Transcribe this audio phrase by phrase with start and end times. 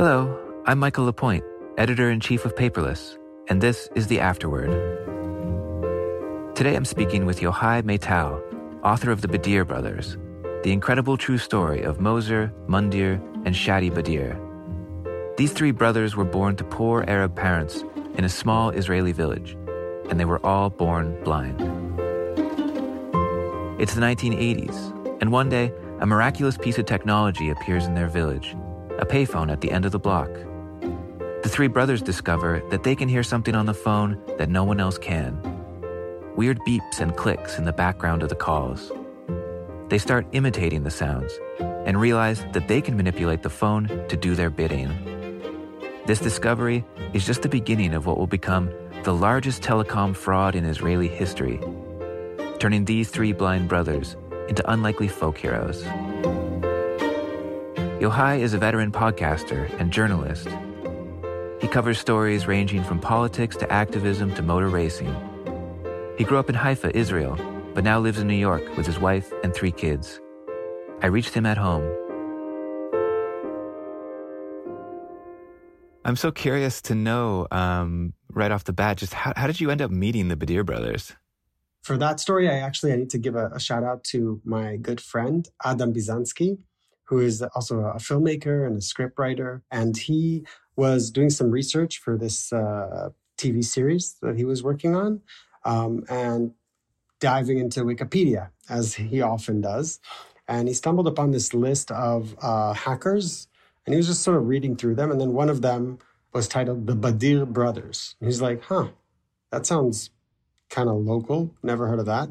[0.00, 1.44] Hello, I'm Michael Lapointe,
[1.76, 3.18] editor in chief of Paperless,
[3.48, 4.70] and this is The Afterword.
[6.56, 8.40] Today I'm speaking with Yochai Maital,
[8.82, 10.16] author of The Badir Brothers,
[10.62, 14.38] the incredible true story of Muzher, Mundir, and Shadi Badir.
[15.36, 19.54] These three brothers were born to poor Arab parents in a small Israeli village,
[20.08, 21.60] and they were all born blind.
[23.78, 28.56] It's the 1980s, and one day, a miraculous piece of technology appears in their village
[29.00, 30.28] a payphone at the end of the block.
[31.42, 34.78] The three brothers discover that they can hear something on the phone that no one
[34.78, 35.40] else can
[36.36, 38.92] weird beeps and clicks in the background of the calls.
[39.88, 41.32] They start imitating the sounds
[41.84, 44.88] and realize that they can manipulate the phone to do their bidding.
[46.06, 48.70] This discovery is just the beginning of what will become
[49.02, 51.60] the largest telecom fraud in Israeli history,
[52.58, 54.16] turning these three blind brothers
[54.48, 55.84] into unlikely folk heroes.
[58.00, 60.48] Yochai is a veteran podcaster and journalist.
[61.60, 65.14] He covers stories ranging from politics to activism to motor racing.
[66.16, 67.36] He grew up in Haifa, Israel,
[67.74, 70.18] but now lives in New York with his wife and three kids.
[71.02, 71.84] I reached him at home.
[76.06, 79.70] I'm so curious to know um, right off the bat, just how, how did you
[79.70, 81.12] end up meeting the Badir brothers?
[81.82, 84.78] For that story, I actually I need to give a, a shout out to my
[84.78, 86.60] good friend Adam Bizansky
[87.10, 89.62] who is also a filmmaker and a scriptwriter.
[89.70, 94.94] And he was doing some research for this uh, TV series that he was working
[94.94, 95.20] on
[95.64, 96.52] um, and
[97.18, 99.98] diving into Wikipedia, as he often does.
[100.46, 103.48] And he stumbled upon this list of uh, hackers
[103.84, 105.10] and he was just sort of reading through them.
[105.10, 105.98] And then one of them
[106.32, 108.14] was titled The Badir Brothers.
[108.20, 108.88] And he's like, huh,
[109.50, 110.10] that sounds
[110.68, 111.52] kind of local.
[111.62, 112.28] Never heard of that.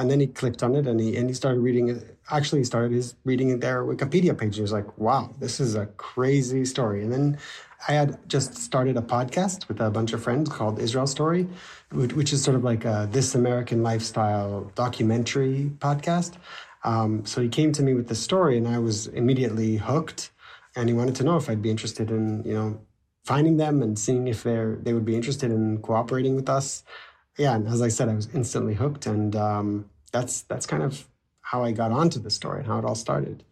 [0.00, 2.16] And then he clicked on it and he and he started reading it.
[2.30, 4.56] Actually, he started his reading it their Wikipedia page.
[4.56, 7.38] He was like, "Wow, this is a crazy story." And then
[7.86, 11.46] I had just started a podcast with a bunch of friends called Israel Story,
[11.92, 16.38] which is sort of like a This American Lifestyle documentary podcast.
[16.82, 20.30] Um, so he came to me with the story, and I was immediately hooked.
[20.76, 22.80] And he wanted to know if I'd be interested in, you know,
[23.26, 26.84] finding them and seeing if they're they would be interested in cooperating with us
[27.40, 31.06] yeah, and as I said, I was instantly hooked, and um, that's that's kind of
[31.42, 33.44] how I got onto the story and how it all started.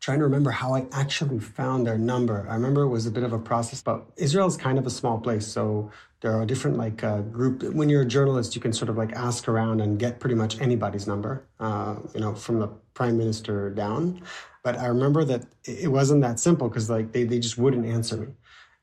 [0.00, 2.46] trying to remember how I actually found their number.
[2.48, 4.90] I remember it was a bit of a process, but Israel is kind of a
[4.90, 5.90] small place, so
[6.20, 7.62] there are different like uh, group.
[7.74, 10.60] When you're a journalist, you can sort of like ask around and get pretty much
[10.60, 14.22] anybody's number, uh, you know, from the prime minister down.
[14.62, 18.16] But I remember that it wasn't that simple because like they, they just wouldn't answer
[18.16, 18.28] me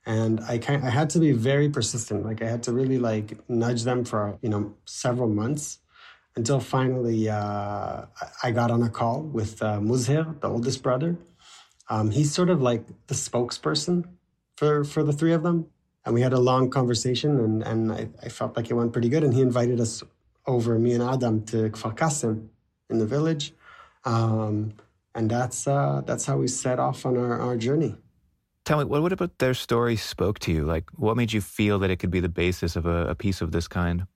[0.06, 2.26] and I kind I had to be very persistent.
[2.26, 5.80] Like I had to really like nudge them for you know several months
[6.36, 8.06] until finally uh,
[8.42, 11.18] I got on a call with uh, Muzher, the oldest brother.
[11.90, 14.06] Um, he's sort of like the spokesperson
[14.56, 15.68] for for the three of them,
[16.06, 19.10] and we had a long conversation, and and I, I felt like it went pretty
[19.10, 19.24] good.
[19.24, 20.04] And he invited us
[20.46, 22.50] over, me and Adam, to Kfar Kasim
[22.90, 23.54] in the village,
[24.06, 24.74] um,
[25.14, 27.96] and that's uh, that's how we set off on our, our journey.
[28.66, 30.64] Tell me, what, what about their story spoke to you?
[30.64, 33.42] Like, what made you feel that it could be the basis of a, a piece
[33.42, 34.08] of this kind?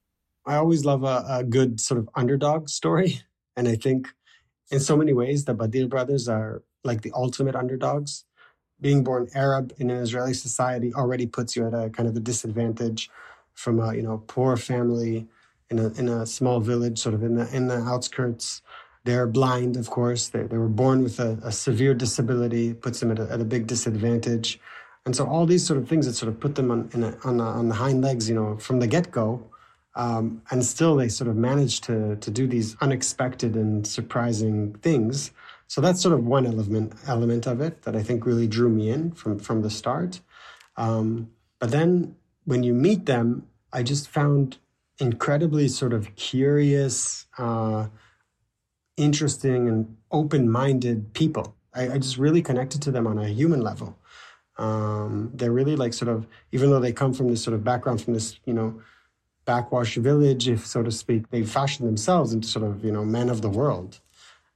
[0.47, 3.22] I always love a, a, good sort of underdog story.
[3.58, 4.08] And I think
[4.72, 8.24] in so many ways, the Badir brothers are like the ultimate underdogs.
[8.80, 12.19] Being born Arab in an Israeli society already puts you at a kind of a
[12.19, 13.09] disadvantage
[13.56, 15.28] from a, you know, poor family
[15.69, 18.62] in a, in a small village, sort of in the, in the outskirts.
[19.03, 20.29] They're blind, of course.
[20.29, 23.46] They, they were born with a, a severe disability, puts them at a, at a,
[23.46, 24.59] big disadvantage.
[25.06, 27.41] And so all these sort of things that sort of put them on, a, on,
[27.41, 29.44] on, the hind legs, you know, from the get-go.
[29.97, 35.31] Um, and still they sort of manage to, to do these unexpected and surprising things.
[35.66, 38.91] So that's sort of one element, element of it that I think really drew me
[38.91, 40.22] in from, from the start.
[40.78, 42.16] Um, but then
[42.46, 44.59] when you meet them, I just found
[45.00, 47.88] incredibly sort of curious, uh,
[48.97, 51.56] interesting and open-minded people.
[51.74, 53.97] I, I, just really connected to them on a human level.
[54.58, 58.02] Um, they're really like sort of, even though they come from this sort of background
[58.02, 58.82] from this, you know,
[59.47, 63.29] backwash village, if so to speak, they fashioned themselves into sort of, you know, men
[63.29, 63.99] of the world.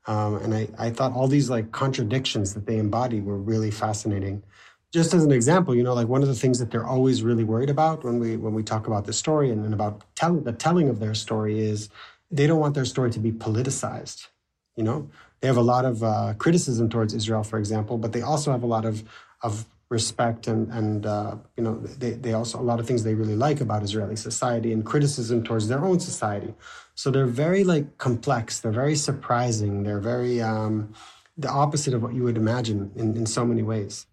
[0.05, 4.43] Um, and I, I thought all these like contradictions that they embody were really fascinating.
[4.91, 7.45] Just as an example, you know, like one of the things that they're always really
[7.45, 10.51] worried about when we when we talk about the story and, and about tell, the
[10.51, 11.89] telling of their story is
[12.29, 14.27] they don't want their story to be politicized.
[14.75, 15.09] You know,
[15.39, 18.63] they have a lot of uh, criticism towards Israel, for example, but they also have
[18.63, 19.03] a lot of
[19.41, 23.13] of respect and and uh, you know they they also a lot of things they
[23.13, 26.53] really like about Israeli society and criticism towards their own society.
[26.95, 28.61] So they're very like complex.
[28.61, 29.83] They're very surprising.
[29.83, 30.93] They're very um,
[31.37, 34.07] the opposite of what you would imagine in in so many ways.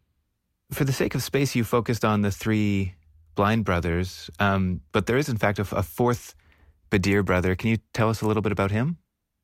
[0.72, 2.94] For the sake of space, you focused on the three
[3.36, 6.34] blind brothers, um, but there is, in fact, a, a fourth
[6.90, 7.54] Badir brother.
[7.54, 8.98] Can you tell us a little bit about him?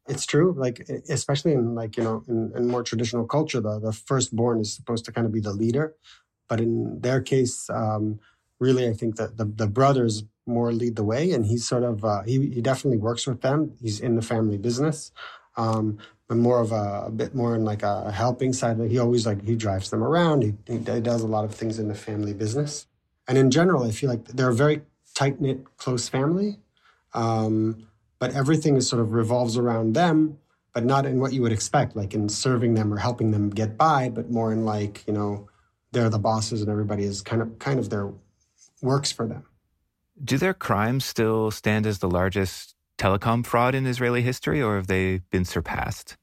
[0.07, 3.93] It's true, like especially in like you know in, in more traditional culture, the the
[3.93, 5.95] firstborn is supposed to kind of be the leader,
[6.49, 8.21] but in their case, um,
[8.61, 12.05] really, I think that the the brothers more lead the way, and he's sort of
[12.05, 13.73] uh, he he definitely works with them.
[13.81, 15.13] He's in the family business,
[15.57, 15.99] um,
[16.29, 18.79] but more of a, a, bit more in like a helping side.
[18.79, 20.43] But he always like he drives them around.
[20.43, 22.87] He, he does a lot of things in the family business,
[23.29, 24.83] and in general, I feel like they're a very
[25.15, 26.59] tight knit, close family.
[27.15, 27.87] Um,
[28.19, 30.39] but everything is sort of revolves around them,
[30.73, 33.77] but not in what you would expect, like in serving them or helping them get
[33.77, 35.49] by, but more in like, you know,
[35.95, 38.13] they're the bosses and everybody is kind of kind of their
[38.83, 39.45] works for them.
[40.23, 44.87] Do their crimes still stand as the largest telecom fraud in Israeli history, or have
[44.87, 46.17] they been surpassed?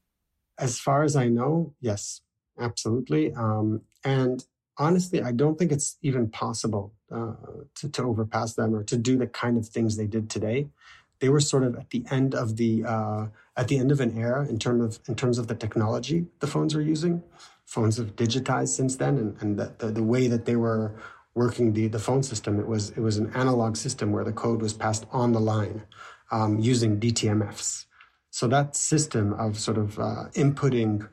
[0.58, 2.20] As far as I know, yes,
[2.58, 3.32] absolutely.
[3.34, 4.44] Um, and
[4.78, 7.34] honestly, I don't think it's even possible uh,
[7.76, 10.68] to, to overpass them or to do the kind of things they did today.
[11.20, 13.26] They were sort of at the end of the uh,
[13.56, 16.46] at the end of an era in terms of in terms of the technology the
[16.46, 17.22] phones are using.
[17.72, 20.94] Phones have digitized since then, and, and the, the, the way that they were
[21.34, 24.60] working the, the phone system, it was it was an analog system where the code
[24.60, 25.82] was passed on the line
[26.30, 27.86] um, using DTMFs.
[28.28, 31.08] So that system of sort of uh, inputting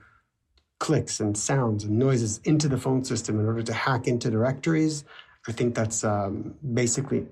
[0.79, 5.05] clicks and sounds and noises into the phone system in order to hack into directories.
[5.47, 7.25] I think that's um, basically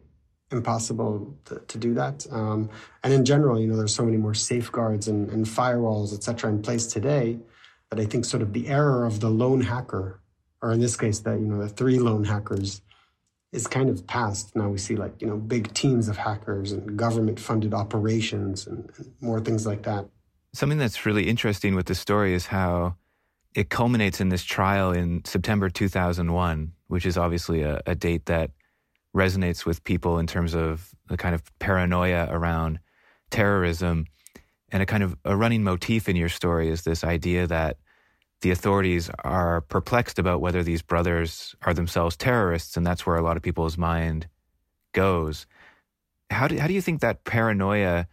[0.53, 2.25] impossible to, to do that.
[2.31, 2.69] Um,
[3.03, 6.49] and in general, you know, there's so many more safeguards and, and firewalls, et cetera,
[6.49, 7.39] in place today
[7.89, 10.21] that I think sort of the error of the lone hacker,
[10.61, 12.81] or in this case, that, you know, the three lone hackers
[13.51, 14.55] is kind of past.
[14.55, 18.89] Now we see like, you know, big teams of hackers and government funded operations and,
[18.97, 20.05] and more things like that.
[20.53, 22.95] Something that's really interesting with this story is how
[23.53, 28.51] it culminates in this trial in September 2001, which is obviously a, a, date that
[29.15, 32.79] resonates with people in terms of the kind of paranoia around
[33.31, 34.05] terrorism.
[34.71, 37.77] And a kind of a running motif in your story is this idea that
[38.41, 43.23] the authorities are perplexed about whether these brothers are themselves terrorists, and that's where a
[43.23, 44.27] lot of people's mind
[44.93, 45.47] goes.
[46.29, 48.07] How do, how do you think that paranoia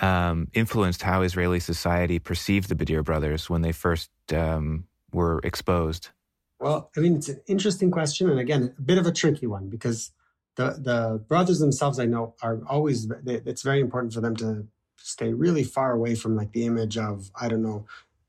[0.00, 6.08] um, influenced how Israeli society perceived the Badir brothers when they first um, were exposed?
[6.58, 9.68] Well, I mean, it's an interesting question, and again, a bit of a tricky one
[9.68, 10.12] because
[10.56, 13.10] the the brothers themselves, I know, are always.
[13.26, 14.66] It's very important for them to
[15.02, 17.86] stay really far away from like the image of I don't know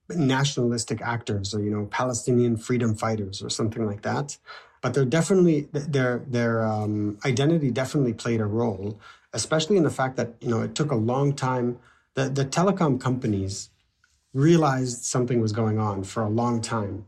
[0.10, 4.38] nationalistic actors or you know Palestinian freedom fighters or something like that.
[4.82, 9.00] But they're definitely their their um, identity definitely played a role
[9.34, 11.80] especially in the fact that you know it took a long time.
[12.14, 13.70] The the telecom companies
[14.34, 17.06] realized something was going on for a long time.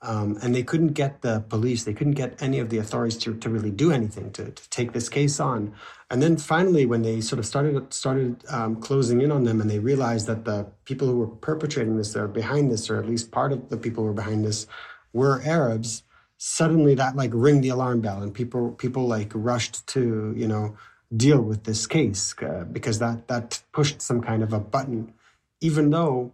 [0.00, 3.34] Um, and they couldn't get the police, they couldn't get any of the authorities to,
[3.34, 5.74] to really do anything to, to take this case on.
[6.08, 9.68] And then finally, when they sort of started started um, closing in on them, and
[9.68, 13.32] they realized that the people who were perpetrating this, or behind this, or at least
[13.32, 14.66] part of the people who were behind this,
[15.12, 16.04] were Arabs.
[16.38, 20.76] Suddenly, that like ring the alarm bell, and people people like rushed to you know
[21.14, 25.12] deal with this case uh, because that that pushed some kind of a button,
[25.60, 26.32] even though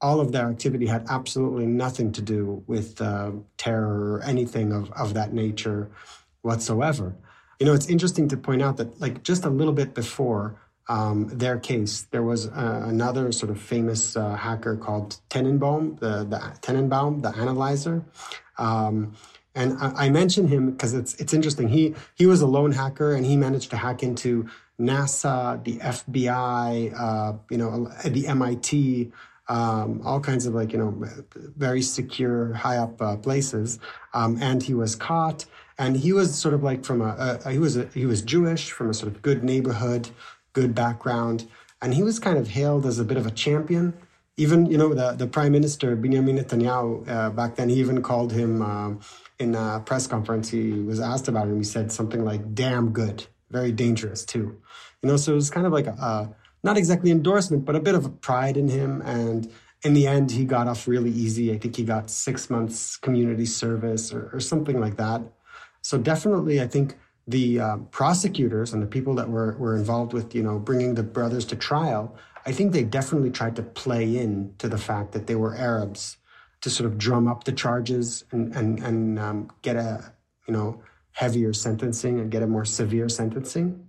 [0.00, 4.90] all of their activity had absolutely nothing to do with uh, terror or anything of,
[4.92, 5.90] of that nature
[6.42, 7.14] whatsoever.
[7.58, 10.56] You know, it's interesting to point out that, like, just a little bit before
[10.88, 16.24] um, their case, there was uh, another sort of famous uh, hacker called Tenenbaum, the,
[16.24, 18.02] the Tenenbaum, the analyzer.
[18.58, 19.14] Um,
[19.54, 21.68] and I, I mention him because it's it's interesting.
[21.68, 24.48] He he was a lone hacker, and he managed to hack into
[24.80, 29.12] NASA, the FBI, uh, you know, the MIT,
[29.50, 30.90] um, all kinds of like you know
[31.56, 33.78] very secure, high up uh, places.
[34.14, 35.44] Um, and he was caught.
[35.78, 38.70] And he was sort of like from a, a he was a, he was Jewish
[38.70, 40.10] from a sort of good neighborhood,
[40.52, 41.48] good background,
[41.82, 43.94] and he was kind of hailed as a bit of a champion
[44.36, 48.32] even you know the, the prime minister Benjamin Netanyahu uh, back then he even called
[48.32, 48.94] him uh,
[49.40, 51.56] in a press conference, he was asked about him.
[51.56, 54.60] he said something like "damn good," very dangerous too.
[55.02, 57.80] You know, so it was kind of like a, a not exactly endorsement, but a
[57.80, 59.02] bit of a pride in him.
[59.02, 59.50] And
[59.82, 61.52] in the end, he got off really easy.
[61.52, 65.22] I think he got six months community service or, or something like that.
[65.82, 70.34] So definitely, I think the uh, prosecutors and the people that were, were involved with,
[70.34, 74.54] you know, bringing the brothers to trial, I think they definitely tried to play in
[74.58, 76.16] to the fact that they were Arabs
[76.60, 80.12] to sort of drum up the charges and and and um, get a
[80.46, 83.88] you know heavier sentencing and get a more severe sentencing.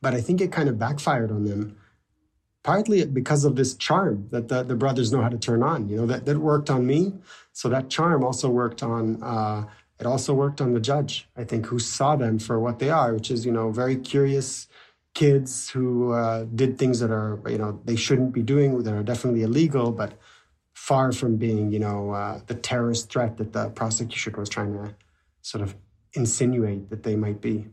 [0.00, 1.76] But I think it kind of backfired on them,
[2.62, 5.88] partly because of this charm that the, the brothers know how to turn on.
[5.88, 7.12] You know that that worked on me,
[7.52, 9.64] so that charm also worked on uh,
[10.02, 13.14] it also worked on the judge, I think, who saw them for what they are,
[13.14, 14.66] which is, you know, very curious
[15.14, 19.04] kids who uh, did things that are, you know, they shouldn't be doing, that are
[19.04, 20.14] definitely illegal, but
[20.72, 24.92] far from being, you know, uh, the terrorist threat that the prosecution was trying to
[25.42, 25.76] sort of
[26.14, 27.68] insinuate that they might be.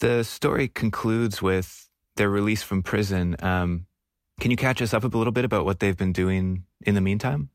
[0.00, 3.36] The story concludes with their release from prison.
[3.38, 3.86] Um,
[4.40, 7.00] can you catch us up a little bit about what they've been doing in the
[7.00, 7.50] meantime?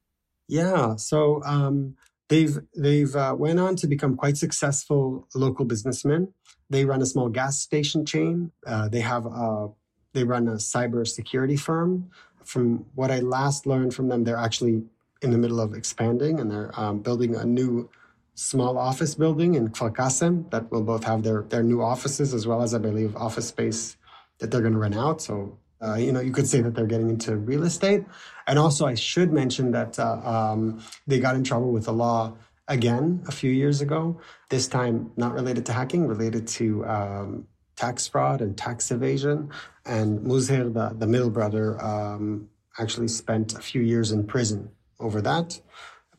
[0.48, 0.96] Yeah.
[0.96, 1.96] So um,
[2.30, 6.34] they've they've uh, went on to become quite successful local businessmen.
[6.70, 8.52] They run a small gas station chain.
[8.66, 9.70] Uh, they have a,
[10.14, 12.10] they run a cyber security firm.
[12.44, 14.84] From what I last learned from them, they're actually
[15.22, 17.90] in the middle of expanding and they're um, building a new
[18.36, 22.62] small office building in Kfar that will both have their their new offices as well
[22.62, 23.98] as I believe office space
[24.40, 25.22] that they're going to rent out.
[25.22, 28.04] So uh, you know, you could say that they're getting into real estate.
[28.48, 32.36] And also, I should mention that uh, um, they got in trouble with the law
[32.68, 34.20] again a few years ago.
[34.50, 39.52] This time, not related to hacking, related to um, tax fraud and tax evasion.
[39.86, 44.70] And Muzher, the, the middle brother, um, actually spent a few years in prison
[45.00, 45.62] over that.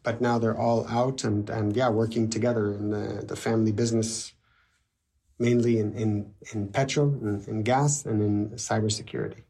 [0.02, 4.32] But now they're all out and, and yeah, working together in the, the family business
[5.38, 9.42] mainly in, in, in petrol and in gas and in cybersecurity.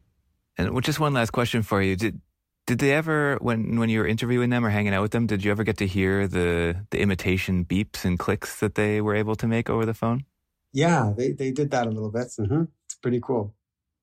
[0.57, 1.95] And just one last question for you.
[1.95, 2.21] Did
[2.67, 5.43] did they ever when when you were interviewing them or hanging out with them, did
[5.43, 9.35] you ever get to hear the the imitation beeps and clicks that they were able
[9.35, 10.25] to make over the phone?
[10.73, 12.27] Yeah, they they did that a little bit.
[12.39, 12.63] Mm-hmm.
[12.85, 13.53] It's pretty cool.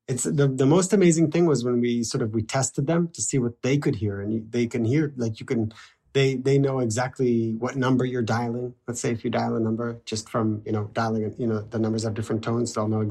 [0.07, 3.23] It's the the most amazing thing was when we sort of we tested them to
[3.23, 5.73] see what they could hear, and they can hear like you can
[6.13, 8.75] they they know exactly what number you're dialing.
[8.87, 11.79] Let's say if you dial a number just from you know dialing, you know the
[11.79, 12.73] numbers have different tones.
[12.73, 13.09] They'll know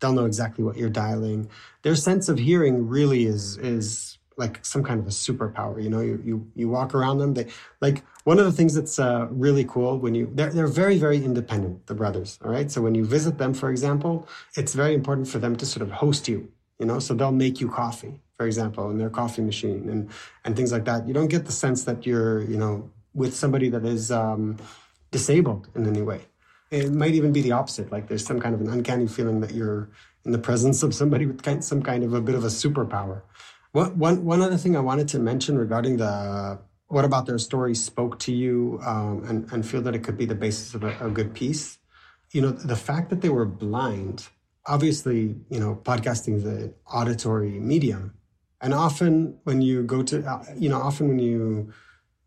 [0.00, 1.48] they'll know exactly what you're dialing.
[1.82, 5.80] Their sense of hearing really is is like some kind of a superpower.
[5.82, 7.34] You know, you you you walk around them.
[7.34, 7.46] They
[7.80, 11.22] like one of the things that's uh, really cool when you they're they're very very
[11.22, 11.86] independent.
[11.86, 12.70] The brothers, all right.
[12.70, 14.26] So when you visit them, for example,
[14.56, 16.50] it's very important for them to sort of host you.
[16.80, 20.10] You know, so they'll make you coffee, for example, in their coffee machine and
[20.44, 21.06] and things like that.
[21.06, 24.56] You don't get the sense that you're you know with somebody that is um,
[25.10, 26.29] disabled in any way.
[26.70, 27.90] It might even be the opposite.
[27.90, 29.90] Like there's some kind of an uncanny feeling that you're
[30.24, 33.22] in the presence of somebody with kind, some kind of a bit of a superpower.
[33.72, 36.58] What, one, one other thing I wanted to mention regarding the
[36.88, 40.26] what about their story spoke to you um, and, and feel that it could be
[40.26, 41.78] the basis of a, a good piece?
[42.32, 44.28] You know, the fact that they were blind,
[44.66, 48.14] obviously, you know, podcasting is an auditory medium.
[48.60, 51.72] And often when you go to, uh, you know, often when you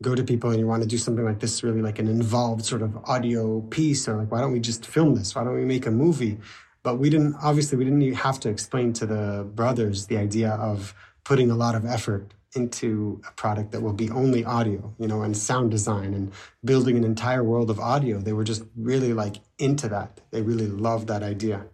[0.04, 2.64] go to people and you want to do something like this, really like an involved
[2.66, 5.34] sort of audio piece, or like, why don't we just film this?
[5.34, 6.38] Why don't we make a movie?
[6.84, 10.94] But we didn't, obviously, we didn't have to explain to the brothers the idea of
[11.24, 15.24] putting a lot of effort into a product that will be only audio, you know,
[15.24, 16.32] and sound design and
[16.64, 18.20] building an entire world of audio.
[18.20, 20.22] They were just really like into that.
[20.32, 21.66] They really loved that idea.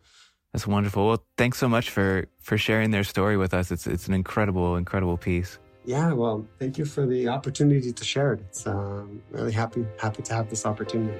[0.53, 1.07] That's wonderful.
[1.07, 3.71] Well, thanks so much for for sharing their story with us.
[3.71, 5.59] It's it's an incredible, incredible piece.
[5.85, 8.41] Yeah, well, thank you for the opportunity to share it.
[8.41, 11.17] It's um, really happy happy to have this opportunity.